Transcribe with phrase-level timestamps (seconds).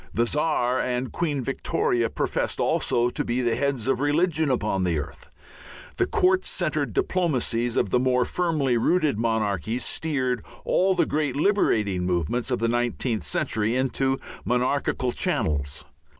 [0.15, 5.29] The Czar and Queen Victoria professed also to be the heads of religion upon earth.
[5.97, 12.03] The court centered diplomacies of the more firmly rooted monarchies steered all the great liberating
[12.03, 15.85] movements of the nineteenth century into monarchical channels.